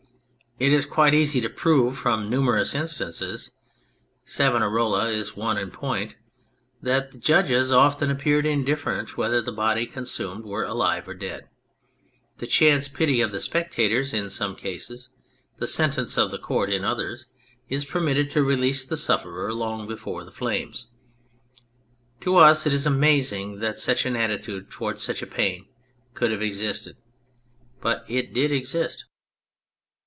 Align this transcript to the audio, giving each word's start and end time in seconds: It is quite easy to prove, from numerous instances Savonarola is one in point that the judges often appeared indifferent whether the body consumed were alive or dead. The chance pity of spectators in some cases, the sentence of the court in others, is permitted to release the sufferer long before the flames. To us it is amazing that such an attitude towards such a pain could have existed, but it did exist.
It 0.59 0.71
is 0.71 0.85
quite 0.85 1.15
easy 1.15 1.41
to 1.41 1.49
prove, 1.49 1.97
from 1.97 2.29
numerous 2.29 2.75
instances 2.75 3.49
Savonarola 4.25 5.07
is 5.07 5.35
one 5.35 5.57
in 5.57 5.71
point 5.71 6.13
that 6.83 7.09
the 7.11 7.17
judges 7.17 7.71
often 7.71 8.11
appeared 8.11 8.45
indifferent 8.45 9.17
whether 9.17 9.41
the 9.41 9.51
body 9.51 9.87
consumed 9.87 10.45
were 10.45 10.63
alive 10.63 11.07
or 11.07 11.15
dead. 11.15 11.49
The 12.37 12.45
chance 12.45 12.87
pity 12.87 13.21
of 13.21 13.31
spectators 13.41 14.13
in 14.13 14.29
some 14.29 14.55
cases, 14.55 15.09
the 15.57 15.65
sentence 15.65 16.15
of 16.15 16.29
the 16.29 16.37
court 16.37 16.71
in 16.71 16.83
others, 16.85 17.25
is 17.67 17.83
permitted 17.83 18.29
to 18.29 18.43
release 18.43 18.85
the 18.85 18.97
sufferer 18.97 19.51
long 19.55 19.87
before 19.87 20.23
the 20.23 20.31
flames. 20.31 20.91
To 22.19 22.35
us 22.37 22.67
it 22.67 22.73
is 22.73 22.85
amazing 22.85 23.61
that 23.61 23.79
such 23.79 24.05
an 24.05 24.15
attitude 24.15 24.69
towards 24.69 25.01
such 25.01 25.23
a 25.23 25.25
pain 25.27 25.65
could 26.13 26.29
have 26.29 26.43
existed, 26.43 26.97
but 27.81 28.03
it 28.07 28.31
did 28.31 28.51
exist. 28.51 29.05